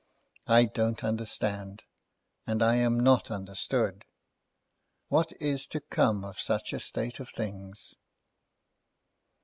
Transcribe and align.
I 0.47 0.65
don't 0.65 1.03
understand, 1.03 1.83
and 2.47 2.63
I 2.63 2.77
am 2.77 2.99
not 2.99 3.29
understood. 3.29 4.03
What 5.09 5.31
is 5.39 5.67
to 5.67 5.79
come 5.79 6.25
of 6.25 6.39
such 6.39 6.73
a 6.73 6.79
state 6.79 7.19
of 7.19 7.29
things!" 7.29 7.93